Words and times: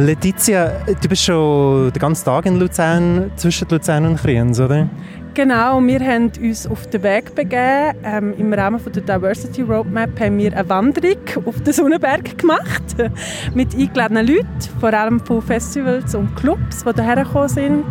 Letizia, 0.00 0.72
du 0.86 1.08
bist 1.08 1.24
schon 1.24 1.92
den 1.92 1.98
ganzen 1.98 2.24
Tag 2.24 2.46
in 2.46 2.58
Luzern, 2.58 3.30
zwischen 3.36 3.68
Luzern 3.68 4.06
und 4.06 4.16
Kriens, 4.16 4.58
oder? 4.58 4.88
Genau, 5.34 5.80
wir 5.80 6.00
haben 6.00 6.32
uns 6.40 6.66
auf 6.66 6.88
den 6.88 7.02
Weg 7.02 7.34
begeben. 7.34 7.94
Ähm, 8.02 8.34
Im 8.36 8.52
Rahmen 8.52 8.80
der 8.92 9.02
Diversity 9.02 9.62
Roadmap 9.62 10.18
haben 10.18 10.38
wir 10.38 10.56
eine 10.56 10.68
Wanderung 10.68 11.18
auf 11.46 11.62
den 11.62 11.72
Sonnenberg 11.72 12.36
gemacht 12.36 12.82
mit 13.54 13.74
eingeladenen 13.74 14.26
Leuten, 14.26 14.46
vor 14.80 14.92
allem 14.92 15.20
von 15.20 15.40
Festivals 15.40 16.14
und 16.14 16.34
Clubs, 16.34 16.84
die 16.84 16.94
hierher 16.94 17.24
gekommen 17.24 17.48
sind, 17.48 17.84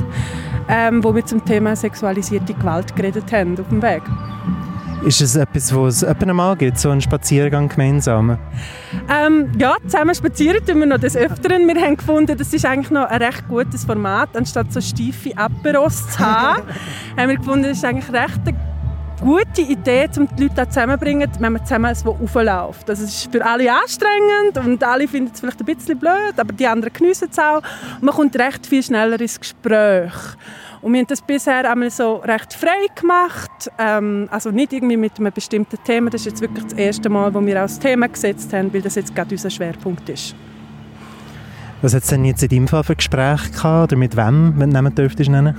ähm, 0.67 1.03
wo 1.03 1.15
wir 1.15 1.25
zum 1.25 1.43
Thema 1.45 1.75
sexualisierte 1.75 2.53
Gewalt 2.53 2.95
geredet 2.95 3.31
haben 3.31 3.57
auf 3.59 3.69
dem 3.69 3.81
Weg. 3.81 4.01
Ist 5.03 5.21
es 5.21 5.35
etwas, 5.35 5.73
was 5.73 6.03
es 6.03 6.25
mal 6.25 6.55
gibt, 6.57 6.77
so 6.77 6.89
einen 6.89 7.01
Spaziergang 7.01 7.69
gemeinsam? 7.69 8.37
Ähm, 9.09 9.49
ja, 9.57 9.77
zusammen 9.85 10.13
spazieren 10.13 10.65
tun 10.65 10.79
wir 10.79 10.87
noch 10.87 10.99
des 10.99 11.15
Öfteren. 11.15 11.67
Wir 11.67 11.81
haben 11.81 11.95
gefunden, 11.95 12.37
das 12.37 12.53
ist 12.53 12.65
eigentlich 12.65 12.91
noch 12.91 13.05
ein 13.05 13.21
recht 13.21 13.47
gutes 13.47 13.85
Format, 13.85 14.35
anstatt 14.35 14.73
so 14.73 14.81
steife 14.81 15.35
Aperos 15.37 16.09
zu 16.11 16.19
haben. 16.19 16.63
haben 17.17 17.29
wir 17.29 17.37
gefunden, 17.37 17.63
das 17.63 17.77
ist 17.77 17.85
eigentlich 17.85 18.11
recht 18.11 18.39
eine 18.45 18.68
gute 19.19 19.61
Idee, 19.61 20.09
um 20.17 20.27
die 20.35 20.43
Leute 20.43 20.67
zusammenzubringen, 20.67 21.29
wenn 21.39 21.53
man 21.53 21.65
zusammen 21.65 21.93
so 21.95 22.17
aufläuft. 22.21 22.87
Das 22.87 22.99
ist 22.99 23.31
für 23.31 23.45
alle 23.45 23.71
anstrengend 23.71 24.57
und 24.65 24.83
alle 24.83 25.07
finden 25.07 25.31
es 25.33 25.39
vielleicht 25.39 25.59
ein 25.59 25.65
bisschen 25.65 25.99
blöd, 25.99 26.33
aber 26.37 26.53
die 26.53 26.67
anderen 26.67 26.93
geniessen 26.93 27.29
es 27.31 27.39
auch. 27.39 27.61
Und 27.95 28.03
man 28.03 28.15
kommt 28.15 28.37
recht 28.37 28.65
viel 28.65 28.83
schneller 28.83 29.19
ins 29.19 29.39
Gespräch. 29.39 30.13
Und 30.81 30.93
wir 30.93 30.99
haben 30.99 31.07
das 31.07 31.21
bisher 31.21 31.69
einmal 31.69 31.91
so 31.91 32.17
recht 32.17 32.53
frei 32.53 32.87
gemacht, 32.95 33.69
ähm, 33.77 34.29
also 34.31 34.49
nicht 34.49 34.71
irgendwie 34.71 34.95
mit 34.95 35.19
einem 35.19 35.33
bestimmten 35.33 35.77
Thema. 35.83 36.09
Das 36.09 36.21
ist 36.21 36.27
jetzt 36.27 36.41
wirklich 36.41 36.63
das 36.65 36.73
erste 36.73 37.09
Mal, 37.09 37.33
wo 37.33 37.45
wir 37.45 37.57
auch 37.57 37.63
das 37.63 37.79
Thema 37.79 38.07
gesetzt 38.07 38.53
haben, 38.53 38.73
weil 38.73 38.81
das 38.81 38.95
jetzt 38.95 39.13
gerade 39.13 39.31
unser 39.31 39.49
Schwerpunkt 39.49 40.07
ist. 40.07 40.35
Was 41.81 41.93
hat 41.93 42.03
es 42.03 42.09
denn 42.09 42.25
jetzt 42.25 42.43
in 42.43 42.49
deinem 42.49 42.67
Fall 42.67 42.83
für 42.83 42.95
Gespräche 42.95 43.51
gehabt, 43.51 43.91
oder 43.91 43.97
mit 43.97 44.15
wem, 44.17 44.53
wenn 44.57 44.69
du 44.69 44.73
Namen 44.73 44.93
dürftest 44.93 45.29
nennen? 45.29 45.55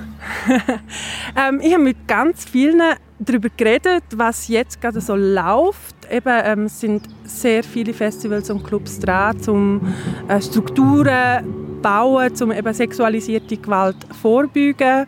ähm, 1.37 1.61
ich 1.63 1.73
habe 1.73 1.83
mit 1.83 2.07
ganz 2.07 2.45
vielen 2.45 2.81
darüber 3.21 3.49
geredet, 3.57 4.03
was 4.17 4.49
jetzt 4.49 4.81
gerade 4.81 5.01
so 5.01 5.15
läuft. 5.15 5.95
Eben 6.11 6.41
ähm, 6.45 6.69
sind 6.69 7.09
sehr 7.25 7.63
viele 7.63 7.93
Festivals 7.93 8.51
und 8.51 8.65
Clubs 8.65 8.99
dran, 8.99 9.37
um 9.47 9.95
äh, 10.29 10.41
Strukturen 10.41 11.81
bauen, 11.83 12.33
um 12.43 12.53
eben 12.53 12.75
sexualisierte 12.75 13.57
Gewalt 13.57 13.97
vorbeugen. 14.21 15.07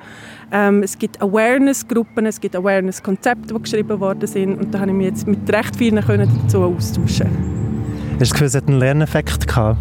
Ähm, 0.52 0.82
es 0.82 0.98
gibt 0.98 1.20
Awareness-Gruppen, 1.20 2.27
es 2.27 2.38
gibt 2.38 2.54
Awareness-Konzepte, 2.54 3.54
die 3.54 3.62
geschrieben 3.62 3.98
worden 3.98 4.26
sind 4.26 4.58
und 4.58 4.72
da 4.72 4.80
habe 4.80 4.91
ich 4.91 4.97
mich 4.97 5.06
jetzt 5.06 5.26
mit 5.26 5.50
recht 5.50 5.74
vielen 5.76 6.04
können 6.04 6.30
dazu 6.42 6.62
austauschen. 6.62 7.26
Hast 7.26 8.14
du 8.14 8.19
das 8.19 8.30
Gefühl, 8.32 8.47
es 8.47 8.54
hat 8.54 8.69
einen 8.69 8.78
Lerneffekt 8.78 9.48
gehabt? 9.48 9.78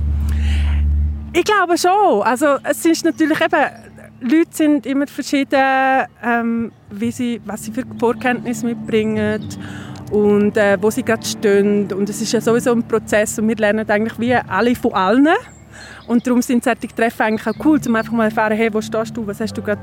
Ich 1.33 1.45
glaube 1.45 1.77
schon. 1.77 2.23
Also 2.23 2.57
es 2.63 2.85
ist 2.85 3.05
natürlich 3.05 3.39
eben, 3.39 3.65
Leute 4.21 4.51
sind 4.51 4.85
immer 4.85 5.07
verschieden, 5.07 5.59
ähm, 6.23 6.71
wie 6.91 7.11
sie, 7.11 7.41
was 7.43 7.63
sie 7.63 7.71
für 7.71 7.83
Vorkenntnisse 7.99 8.67
mitbringen 8.67 9.43
und 10.11 10.55
äh, 10.57 10.77
wo 10.79 10.91
sie 10.91 11.01
gerade 11.03 11.25
stehen. 11.25 11.91
Und 11.91 12.07
es 12.07 12.21
ist 12.21 12.31
ja 12.31 12.39
sowieso 12.39 12.71
ein 12.71 12.83
Prozess 12.87 13.39
und 13.39 13.47
wir 13.47 13.55
lernen 13.55 13.89
eigentlich 13.89 14.19
wie 14.19 14.35
alle 14.35 14.75
von 14.75 14.93
allen. 14.93 15.27
Und 16.05 16.27
darum 16.27 16.41
sind 16.43 16.63
solche 16.63 16.87
Treffen 16.87 17.23
eigentlich 17.23 17.47
auch 17.47 17.65
cool, 17.65 17.79
um 17.87 17.95
einfach 17.95 18.13
mal 18.13 18.29
zu 18.29 18.35
erfahren, 18.35 18.55
hey, 18.55 18.71
wo 18.71 18.79
stehst 18.79 19.17
du, 19.17 19.25
was 19.25 19.39
hast 19.39 19.57
du 19.57 19.61
gerade 19.61 19.81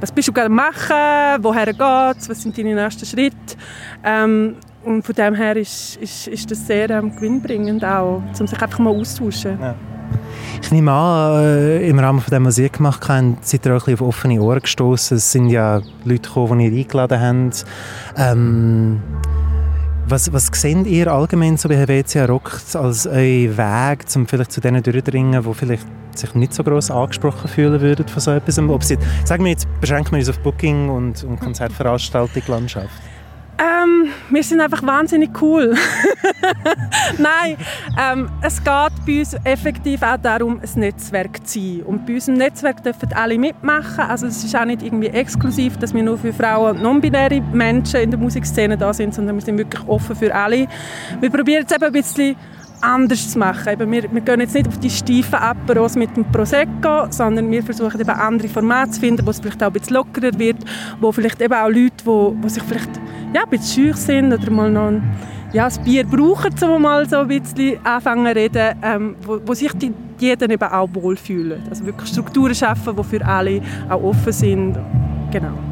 was 0.00 0.12
bist 0.12 0.28
du 0.28 0.32
gerade 0.32 0.50
machen, 0.50 1.42
woher 1.42 1.66
geht's, 1.66 2.28
was 2.28 2.42
sind 2.42 2.58
deine 2.58 2.74
nächsten 2.74 3.06
Schritte. 3.06 3.56
Ähm, 4.04 4.56
und 4.84 5.02
von 5.02 5.14
dem 5.14 5.34
her 5.34 5.56
ist, 5.56 5.96
ist, 5.96 6.28
ist 6.28 6.50
das 6.50 6.66
sehr 6.66 6.90
ähm, 6.90 7.14
gewinnbringend 7.14 7.84
auch, 7.84 8.22
um 8.38 8.46
sich 8.46 8.60
einfach 8.60 8.78
mal 8.78 8.90
austauschen. 8.90 9.58
Ja. 9.60 9.74
Ich 10.62 10.72
nehme 10.72 10.92
an, 10.92 11.44
äh, 11.44 11.88
im 11.88 11.98
Rahmen 11.98 12.20
von 12.20 12.30
dem, 12.30 12.44
was 12.44 12.58
ihr 12.58 12.68
gemacht 12.68 13.08
habt, 13.08 13.46
seid 13.46 13.66
ihr 13.66 13.76
auch 13.76 13.86
ein 13.86 13.94
auf 13.94 14.00
offene 14.00 14.40
Ohren 14.40 14.60
gestoßen. 14.60 15.16
Es 15.16 15.30
sind 15.30 15.48
ja 15.48 15.80
Leute 16.04 16.28
gekommen, 16.28 16.58
die 16.58 16.68
ihr 16.68 16.84
eingeladen 16.84 17.20
habt. 17.20 17.64
Ähm, 18.16 19.00
was, 20.08 20.32
was 20.32 20.50
seht 20.52 20.86
ihr 20.86 21.12
allgemein 21.12 21.56
so 21.56 21.68
bei 21.68 21.76
Helvetia 21.76 22.26
Rock 22.26 22.60
als 22.74 23.06
euer 23.06 23.56
Weg, 23.56 24.06
um 24.14 24.26
vielleicht 24.26 24.52
zu 24.52 24.60
denen 24.60 24.82
durchdringen, 24.82 25.42
die 25.42 25.54
vielleicht 25.54 25.86
sich 26.14 26.34
nicht 26.34 26.54
so 26.54 26.62
groß 26.62 26.90
angesprochen 26.90 27.48
fühlen 27.48 27.80
würden 27.80 28.06
von 28.06 28.20
so 28.20 28.30
etwas? 28.30 28.58
Ob 28.58 28.84
sie, 28.84 28.98
sagen 29.24 29.44
wir 29.44 29.50
jetzt, 29.50 29.66
beschränken 29.80 30.12
wir 30.12 30.18
uns 30.18 30.28
auf 30.28 30.38
Booking 30.40 30.88
und, 30.88 31.24
und 31.24 31.40
Konzertveranstaltung, 31.40 32.42
Landschaft. 32.46 32.90
Ähm, 33.86 34.12
wir 34.30 34.42
sind 34.42 34.60
einfach 34.60 34.82
wahnsinnig 34.82 35.30
cool. 35.40 35.74
Nein, 37.18 37.56
ähm, 37.98 38.28
es 38.42 38.62
geht 38.62 39.06
bei 39.06 39.18
uns 39.20 39.34
effektiv 39.44 40.02
auch 40.02 40.16
darum, 40.16 40.60
ein 40.60 40.80
Netzwerk 40.80 41.46
zu 41.46 41.58
sein. 41.58 41.82
Und 41.82 42.06
bei 42.06 42.14
unserem 42.14 42.38
Netzwerk 42.38 42.82
dürfen 42.82 43.12
alle 43.14 43.38
mitmachen. 43.38 44.00
Also 44.00 44.26
es 44.26 44.42
ist 44.42 44.56
auch 44.56 44.64
nicht 44.64 44.82
irgendwie 44.82 45.08
exklusiv, 45.08 45.76
dass 45.78 45.94
wir 45.94 46.02
nur 46.02 46.18
für 46.18 46.32
Frauen 46.32 46.76
und 46.76 46.82
non-binäre 46.82 47.40
Menschen 47.40 48.00
in 48.00 48.10
der 48.10 48.18
Musikszene 48.18 48.76
da 48.76 48.92
sind, 48.92 49.14
sondern 49.14 49.36
wir 49.36 49.42
sind 49.42 49.58
wirklich 49.58 49.86
offen 49.86 50.16
für 50.16 50.34
alle. 50.34 50.66
Wir 51.20 51.30
probieren 51.30 51.62
jetzt 51.62 51.74
eben 51.74 51.84
ein 51.84 51.92
bisschen 51.92 52.36
anders 52.80 53.30
zu 53.30 53.38
machen. 53.38 53.72
Eben, 53.72 53.90
wir, 53.90 54.12
wir 54.12 54.20
gehen 54.20 54.40
jetzt 54.40 54.54
nicht 54.54 54.68
auf 54.68 54.78
die 54.78 54.90
steifen 54.90 55.34
Aperos 55.34 55.96
mit 55.96 56.16
dem 56.16 56.24
Prosecco, 56.24 57.06
sondern 57.10 57.50
wir 57.50 57.62
versuchen 57.62 58.00
eben 58.00 58.10
andere 58.10 58.48
Formate 58.48 58.92
zu 58.92 59.00
finden, 59.00 59.26
wo 59.26 59.30
es 59.30 59.40
vielleicht 59.40 59.62
auch 59.62 59.68
ein 59.68 59.72
bisschen 59.72 59.94
lockerer 59.94 60.38
wird, 60.38 60.58
wo 61.00 61.12
vielleicht 61.12 61.40
eben 61.40 61.54
auch 61.54 61.68
Leute, 61.68 62.04
wo, 62.04 62.36
wo 62.40 62.48
sich 62.48 62.62
vielleicht 62.62 62.90
ja, 63.34 63.42
ein 63.42 63.50
bisschen 63.50 63.92
scheu 63.92 63.96
sind 63.96 64.32
oder 64.32 64.50
mal 64.50 64.70
noch 64.70 64.88
ein, 64.88 65.02
ja, 65.52 65.66
ein 65.66 65.84
Bier 65.84 66.04
brauchen, 66.06 66.52
um 66.62 66.82
mal 66.82 67.08
so 67.08 67.18
ein 67.18 67.28
bisschen 67.28 67.84
anfangen 67.84 68.26
zu 68.26 68.34
reden, 68.34 68.78
ähm, 68.82 69.16
wo, 69.24 69.40
wo 69.44 69.54
sich 69.54 69.72
die, 69.74 69.92
jeder 70.18 70.48
eben 70.48 70.68
auch 70.68 70.88
wohlfühlt. 70.92 71.68
Also 71.68 71.84
wirklich 71.84 72.10
Strukturen 72.10 72.54
schaffen, 72.54 72.96
die 72.96 73.04
für 73.04 73.24
alle 73.24 73.60
auch 73.88 74.02
offen 74.02 74.32
sind. 74.32 74.78
Genau. 75.30 75.65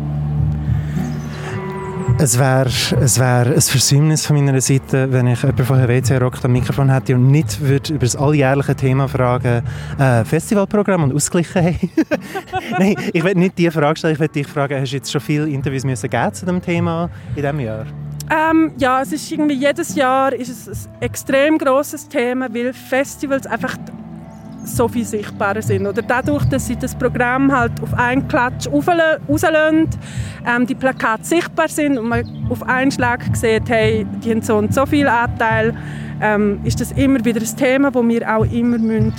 Es 2.25 2.39
wäre 2.39 2.71
wär 2.71 3.55
ein 3.55 3.61
Versäumnis 3.61 4.25
von 4.25 4.37
meiner 4.37 4.59
Seite, 4.59 5.12
wenn 5.12 5.27
ich 5.27 5.43
jemanden 5.43 5.67
von 5.67 5.87
WC 5.87 6.17
Rock 6.17 6.43
am 6.43 6.53
Mikrofon 6.53 6.91
hätte 6.91 7.17
und 7.17 7.31
nicht 7.31 7.61
würde 7.61 7.93
über 7.93 8.07
das 8.07 8.17
alljährliche 8.17 8.75
Thema 8.75 9.09
fragen, 9.09 9.62
äh, 9.99 10.25
Festivalprogramm 10.25 11.03
und 11.03 11.15
Ausgleichen 11.15 11.91
Nein, 12.79 12.97
ich 13.12 13.23
will 13.23 13.35
nicht 13.35 13.59
die 13.59 13.71
Frage 13.71 13.99
stellen, 13.99 14.15
ich 14.15 14.21
will 14.21 14.29
dich 14.29 14.47
fragen, 14.47 14.81
hast 14.81 14.93
du 14.93 14.97
jetzt 14.97 15.12
schon 15.12 15.21
viele 15.21 15.47
Interviews 15.51 15.85
müssen 15.85 16.09
geben 16.09 16.33
zu 16.33 16.47
dem 16.47 16.62
Thema 16.62 17.11
in 17.37 17.43
diesem 17.43 17.61
Jahr? 17.61 17.85
Ähm, 18.31 18.73
ja, 18.79 19.03
es 19.03 19.12
ist 19.12 19.31
irgendwie 19.31 19.56
jedes 19.56 19.95
Jahr 19.95 20.33
ist 20.33 20.49
es 20.49 20.87
ein 20.87 21.03
extrem 21.03 21.59
großes 21.59 22.09
Thema, 22.09 22.49
weil 22.55 22.73
Festivals 22.73 23.47
einfach 23.47 23.77
so 24.64 24.88
viel 24.88 25.04
sichtbarer 25.04 25.62
sind. 25.62 25.86
Oder 25.86 26.02
dadurch, 26.02 26.44
dass 26.47 26.66
sie 26.66 26.76
das 26.76 26.94
Programm 26.94 27.52
halt 27.52 27.72
auf 27.82 27.94
einen 27.94 28.26
Klatsch 28.28 28.66
rauslassen, 28.66 29.88
ähm, 30.47 30.66
die 30.66 30.75
Plakate 30.75 31.25
sichtbar 31.25 31.69
sind 31.69 31.98
und 31.98 32.08
man 32.08 32.25
auf 32.50 32.62
einen 32.62 32.91
Schlag 32.91 33.25
sieht, 33.34 33.69
hey, 33.69 34.06
die 34.25 34.30
haben 34.30 34.42
so 34.42 34.56
und 34.56 34.75
so 34.75 34.86
viel 34.86 35.06
Anteil, 35.06 35.75
ähm, 36.20 36.60
ist 36.64 36.80
das 36.80 36.92
immer 36.92 37.25
wieder 37.25 37.41
ein 37.41 37.56
Thema, 37.56 37.94
wo 37.94 38.06
wir 38.06 38.36
auch 38.36 38.44
immer 38.44 38.76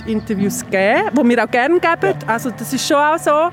Interviews 0.07 0.65
geben 0.69 1.03
müssen, 1.03 1.17
wo 1.17 1.27
wir 1.27 1.43
auch 1.43 1.51
gerne 1.51 1.79
geben. 1.79 2.15
Also 2.27 2.51
das 2.51 2.73
ist 2.73 2.87
schon 2.87 2.97
auch 2.97 3.17
so. 3.17 3.49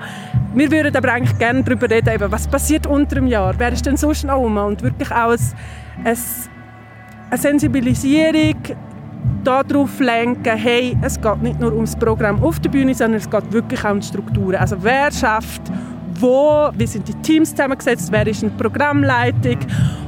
Wir 0.55 0.71
würden 0.71 0.95
aber 0.95 1.13
eigentlich 1.13 1.39
gerne 1.39 1.63
darüber 1.63 1.89
reden, 1.91 2.15
eben, 2.15 2.31
was 2.31 2.47
passiert 2.47 2.87
unter 2.87 3.17
dem 3.17 3.27
Jahr, 3.27 3.55
wer 3.57 3.73
ist 3.73 3.87
denn 3.87 3.97
sonst 3.97 4.25
noch 4.25 4.37
rum 4.37 4.57
und 4.59 4.83
wirklich 4.83 5.11
auch 5.11 5.31
ein, 5.33 5.39
ein, 6.05 6.17
eine 7.31 7.39
Sensibilisierung 7.41 8.57
darauf 9.45 9.99
lenken, 10.01 10.57
hey, 10.57 10.97
es 11.03 11.21
geht 11.21 11.43
nicht 11.43 11.61
nur 11.61 11.73
ums 11.73 11.97
Programm 11.97 12.43
auf 12.43 12.61
der 12.61 12.71
Bühne, 12.71 12.95
sondern 12.95 13.21
es 13.21 13.29
geht 13.29 13.53
wirklich 13.53 13.85
auch 13.85 13.91
um 13.91 14.01
die 14.01 14.07
Strukturen. 14.07 14.57
Also 14.57 14.77
wer 14.81 15.11
schafft 15.11 15.63
wo, 16.23 16.71
wie 16.77 16.87
sind 16.87 17.09
die 17.09 17.15
Teams 17.15 17.51
zusammengesetzt, 17.51 18.13
wer 18.13 18.27
ist 18.27 18.43
in 18.43 18.51
der 18.51 18.57
Programmleitung 18.63 19.59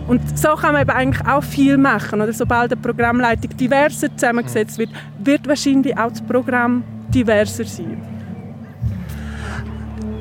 und 0.06 0.38
so 0.38 0.54
kann 0.54 0.74
man 0.74 0.82
eben 0.82 0.90
eigentlich 0.90 1.26
auch 1.26 1.42
viel 1.42 1.76
machen. 1.78 2.20
Oder 2.20 2.32
sobald 2.32 2.72
eine 2.72 2.80
Programmleitung 2.80 3.56
diverser 3.56 4.14
zusammengesetzt 4.14 4.78
wird, 4.78 4.90
wird 5.18 5.46
wahrscheinlich 5.48 5.96
auch 5.96 6.10
das 6.10 6.22
Programm 6.22 6.84
diverser 7.08 7.64
sein. 7.64 8.13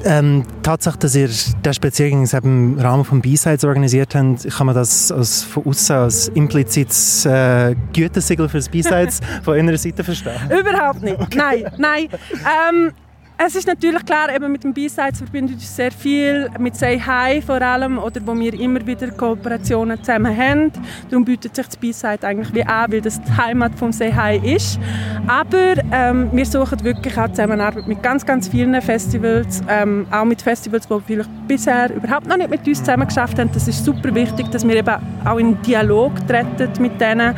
Ähm, 0.06 0.44
Tatsache, 0.64 0.98
dass 0.98 1.16
ihr 1.16 1.30
den 1.64 1.74
Spaziergang 1.74 2.28
im 2.44 2.80
Rahmen 2.80 3.06
von 3.06 3.22
B-Sides 3.22 3.64
organisiert 3.64 4.16
habt, 4.16 4.50
kann 4.50 4.66
man 4.66 4.76
das 4.76 5.12
als, 5.12 5.44
von 5.44 5.66
außen 5.66 5.96
als 5.96 6.28
implizites 6.30 7.26
äh, 7.26 7.76
Gütesiegel 7.94 8.50
für 8.50 8.58
das 8.58 8.70
B-Sides 8.70 9.22
von 9.44 9.54
eurer 9.56 9.78
Seite 9.78 10.04
verstehen? 10.04 10.34
Überhaupt 10.50 11.02
nicht. 11.02 11.20
Okay. 11.20 11.38
Nein, 11.38 11.66
nein. 11.78 12.08
Ähm, 12.34 12.92
Es 13.38 13.56
ist 13.56 13.68
natürlich 13.68 14.06
klar, 14.06 14.34
eben 14.34 14.52
mit 14.52 14.64
dem 14.64 14.74
B-Sides 14.74 15.18
verbindet 15.18 15.56
uns 15.56 15.76
sehr 15.76 15.92
viel, 15.92 16.50
mit 16.60 16.76
Say 16.76 17.00
Hi 17.00 17.42
vor 17.42 17.62
allem, 17.62 17.98
oder 17.98 18.22
wo 18.26 18.38
wir 18.38 18.54
immer 18.54 18.86
wieder 18.86 19.10
Kooperationen 19.10 20.02
zusammen 20.02 20.36
haben. 20.38 20.72
Darum 21.10 21.26
bietet 21.26 21.56
sich 21.56 21.66
das 21.66 21.76
B-Side 21.76 22.26
eigentlich 22.26 22.54
wie 22.54 22.64
an, 22.64 22.92
weil 22.92 23.02
das 23.02 23.22
die 23.22 23.36
Heimat 23.36 23.74
vom 23.76 23.92
Say 23.92 24.14
Hi 24.14 24.38
ist. 24.38 24.80
Aber 25.28 25.74
ähm, 25.92 26.30
wir 26.32 26.46
suchen 26.46 26.84
wirklich 26.84 27.18
auch 27.18 27.28
Zusammenarbeit 27.30 27.88
mit 27.88 28.04
ganz, 28.04 28.26
ganz 28.26 28.48
vielen 28.48 28.80
Festivals, 28.82 29.62
ähm, 29.68 30.06
auch 30.12 30.26
mit 30.26 30.42
Festivals, 30.42 30.88
die 30.88 31.00
vielleicht 31.06 31.48
bisher 31.48 31.94
überhaupt 31.94 32.28
noch 32.28 32.38
nicht 32.38 32.50
mit 32.50 32.66
uns 32.68 32.80
zusammen 32.80 33.08
geschafft 33.08 33.40
haben. 33.40 33.50
Das 33.52 33.68
ist 33.68 33.84
super 33.84 34.14
wichtig, 34.14 34.52
dass 34.52 34.66
wir 34.66 34.76
eben 34.76 34.96
auch 35.26 35.38
in 35.38 35.62
Dialog 35.64 36.12
treten 36.28 36.70
mit 36.82 37.02
denen 37.02 37.36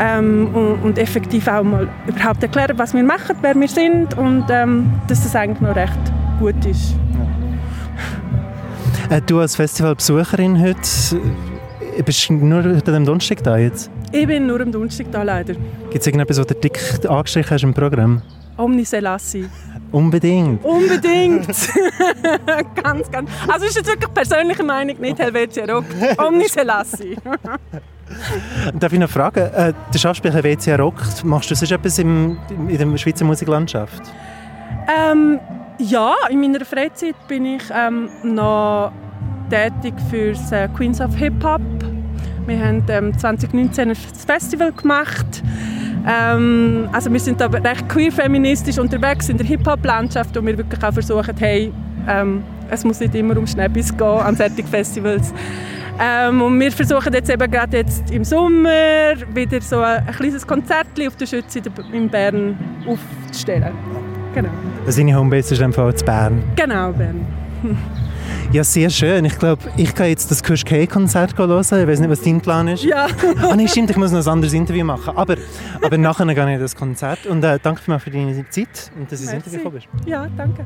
ähm, 0.00 0.48
und, 0.54 0.82
und, 0.82 0.98
effektiv 0.98 1.46
auch 1.46 1.62
mal 1.62 1.88
überhaupt 2.06 2.42
erklären, 2.42 2.78
was 2.78 2.94
wir 2.94 3.02
machen, 3.02 3.36
wer 3.42 3.54
wir 3.54 3.68
sind 3.68 4.16
und 4.16 4.46
ähm, 4.48 4.90
dass 5.20 5.32
das 5.32 5.42
eigentlich 5.42 5.60
noch 5.60 5.76
recht 5.76 5.98
gut 6.38 6.64
ist. 6.64 6.94
Ja. 9.10 9.16
Äh, 9.16 9.20
du 9.20 9.40
als 9.40 9.54
Festivalbesucherin 9.54 10.58
heute, 10.62 10.80
äh, 11.98 12.02
bist 12.02 12.26
du 12.30 12.32
nur 12.32 12.64
an 12.64 12.80
dem 12.80 13.04
Donnerstag 13.04 13.42
da 13.42 13.58
jetzt? 13.58 13.90
Ich 14.12 14.26
bin 14.26 14.46
nur 14.46 14.58
am 14.62 14.72
Donnerstag 14.72 15.08
da, 15.12 15.22
leider. 15.22 15.52
Gibt 15.90 16.00
es 16.00 16.06
irgendetwas, 16.06 16.38
was 16.38 16.46
du 16.46 16.54
dick 16.54 16.80
angestrichen 17.06 17.50
hast 17.50 17.62
im 17.64 17.74
Programm? 17.74 18.22
Omni 18.56 18.82
Selassie. 18.82 19.46
Unbedingt. 19.92 20.64
Unbedingt. 20.64 21.46
ganz, 22.82 23.10
ganz. 23.10 23.30
Also 23.46 23.66
ist 23.66 23.76
jetzt 23.76 23.88
wirklich 23.88 24.14
persönliche 24.14 24.62
Meinung, 24.62 24.98
nicht 25.00 25.18
Helvetia 25.18 25.66
Rock. 25.66 25.84
Omni 26.16 26.48
Selassie. 26.48 27.16
Darf 28.74 28.92
ich 28.92 28.98
noch 28.98 29.10
fragen, 29.10 29.40
äh, 29.40 29.74
der 29.92 29.98
schaffst 29.98 30.22
bei 30.22 30.30
Helvetia 30.30 30.76
Rock, 30.76 30.94
machst 31.24 31.50
du 31.50 31.54
sonst 31.54 31.72
etwas 31.72 31.98
im, 31.98 32.38
in 32.68 32.90
der 32.90 32.96
Schweizer 32.96 33.26
Musiklandschaft? 33.26 34.02
Ähm, 34.90 35.38
ja, 35.78 36.14
in 36.28 36.40
meiner 36.40 36.64
Freizeit 36.64 37.14
bin 37.28 37.44
ich 37.44 37.62
ähm, 37.72 38.08
noch 38.22 38.92
tätig 39.50 39.94
für 40.10 40.32
das 40.32 40.52
äh, 40.52 40.68
Queens 40.68 41.00
of 41.00 41.14
Hip 41.16 41.42
Hop. 41.44 41.60
Wir 42.46 42.64
haben 42.64 42.84
ähm, 42.88 43.16
2019 43.16 43.90
ein 43.90 43.94
Festival 43.94 44.72
gemacht. 44.72 45.42
Ähm, 46.08 46.88
also 46.92 47.12
wir 47.12 47.20
sind 47.20 47.40
da 47.40 47.46
recht 47.46 47.88
queer-feministisch 47.88 48.78
unterwegs 48.78 49.28
in 49.28 49.36
der 49.36 49.46
Hip-Hop-Landschaft 49.46 50.36
und 50.36 50.46
wir 50.46 50.56
wirklich 50.56 50.82
auch 50.82 50.92
versuchen, 50.92 51.36
hey, 51.38 51.72
ähm, 52.08 52.42
es 52.70 52.84
muss 52.84 53.00
nicht 53.00 53.14
immer 53.14 53.36
um 53.36 53.46
Schnäppis 53.46 53.96
gehen 53.96 54.06
an 54.06 54.34
solchen 54.34 54.66
Festivals. 54.66 55.32
Ähm, 56.00 56.40
und 56.40 56.58
wir 56.58 56.72
versuchen 56.72 57.12
jetzt 57.12 57.28
eben 57.28 57.50
gerade 57.50 57.76
jetzt 57.76 58.10
im 58.10 58.24
Sommer 58.24 59.14
wieder 59.34 59.60
so 59.60 59.80
ein, 59.80 60.06
ein 60.06 60.14
kleines 60.14 60.46
Konzert 60.46 60.86
auf 61.06 61.16
der 61.16 61.26
Schütze 61.26 61.60
in 61.92 62.08
Bern 62.08 62.58
aufzustellen. 62.86 63.74
Genau. 64.34 64.50
Seine 64.86 65.16
Homebase 65.16 65.54
ist 65.54 65.62
einfach 65.62 65.92
in 65.92 66.04
Bern? 66.04 66.42
Genau, 66.56 66.92
Bern. 66.92 67.26
Ja, 68.52 68.64
sehr 68.64 68.90
schön. 68.90 69.24
Ich 69.24 69.38
glaube, 69.38 69.62
ich 69.76 69.94
kann 69.94 70.08
jetzt 70.08 70.28
das 70.30 70.42
Kusch 70.42 70.64
K-Konzert 70.64 71.38
hören. 71.38 71.60
Ich 71.60 71.70
weiß 71.70 72.00
nicht, 72.00 72.10
was 72.10 72.20
dein 72.20 72.40
Plan 72.40 72.66
ist. 72.66 72.82
Ja. 72.82 73.06
ah, 73.42 73.54
nee, 73.54 73.68
stimmt, 73.68 73.90
ich 73.90 73.96
muss 73.96 74.10
noch 74.10 74.26
ein 74.26 74.28
anderes 74.28 74.52
Interview 74.52 74.84
machen. 74.84 75.16
Aber, 75.16 75.36
aber 75.80 75.98
nachher 75.98 76.26
gehe 76.26 76.54
ich 76.54 76.60
das 76.60 76.74
Konzert. 76.74 77.26
Und 77.26 77.44
äh, 77.44 77.60
danke 77.62 77.80
für 77.80 78.10
deine 78.10 78.48
Zeit 78.50 78.90
und 78.98 79.10
dass 79.10 79.20
du 79.20 79.26
ins 79.26 79.34
Interview 79.34 79.58
gekommen 79.58 79.76
bist. 79.76 79.88
Ja, 80.04 80.26
danke. 80.36 80.64